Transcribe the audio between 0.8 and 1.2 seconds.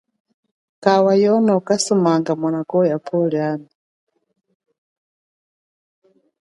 Kawa